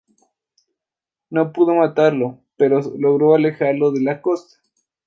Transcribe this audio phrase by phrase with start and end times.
[1.29, 4.57] No pudo matarlo, pero logró alejarlo de la costa.